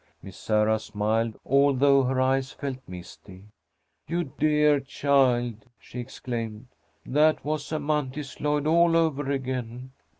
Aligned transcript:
Miss 0.23 0.35
Sarah 0.35 0.79
smiled, 0.79 1.39
although 1.45 2.01
her 2.01 2.19
eyes 2.19 2.51
felt 2.51 2.79
misty. 2.87 3.43
"You 4.07 4.23
dear 4.23 4.79
child!" 4.79 5.65
she 5.77 5.99
exclaimed. 5.99 6.69
"That 7.05 7.45
was 7.45 7.71
Amanthis 7.71 8.39
Lloyd 8.41 8.65
all 8.65 8.97
over 8.97 9.29
again. 9.29 9.91